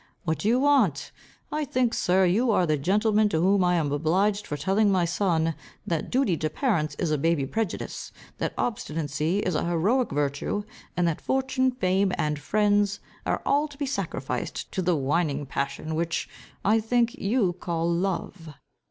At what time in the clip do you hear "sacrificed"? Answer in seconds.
13.85-14.71